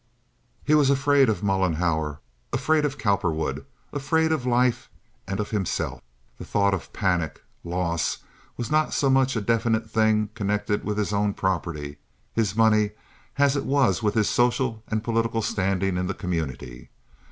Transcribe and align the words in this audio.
He 0.65 0.73
was 0.73 0.89
afraid 0.89 1.29
of 1.29 1.43
Mollenhauer, 1.43 2.17
afraid 2.51 2.85
of 2.85 2.97
Cowperwood, 2.97 3.67
afraid 3.93 4.31
of 4.31 4.47
life 4.47 4.89
and 5.27 5.39
of 5.39 5.51
himself. 5.51 6.01
The 6.39 6.43
thought 6.43 6.73
of 6.73 6.91
panic, 6.91 7.43
loss, 7.63 8.17
was 8.57 8.71
not 8.71 8.95
so 8.95 9.11
much 9.11 9.35
a 9.35 9.41
definite 9.41 9.87
thing 9.91 10.31
connected 10.33 10.83
with 10.83 10.97
his 10.97 11.13
own 11.13 11.35
property, 11.35 11.97
his 12.33 12.55
money, 12.55 12.93
as 13.37 13.55
it 13.55 13.63
was 13.65 14.01
with 14.01 14.15
his 14.15 14.27
social 14.27 14.81
and 14.87 15.03
political 15.03 15.43
standing 15.43 15.97
in 15.97 16.07
the 16.07 16.15
community. 16.15 16.89